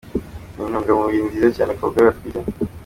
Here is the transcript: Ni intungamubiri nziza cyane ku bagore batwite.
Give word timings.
Ni 0.55 0.61
intungamubiri 0.65 1.25
nziza 1.27 1.49
cyane 1.57 1.71
ku 1.75 1.81
bagore 1.85 2.05
batwite. 2.09 2.39